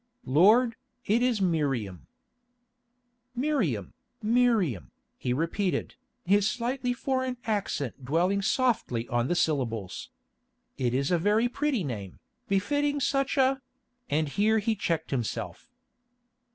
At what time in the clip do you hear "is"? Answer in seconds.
1.21-1.43, 10.95-11.11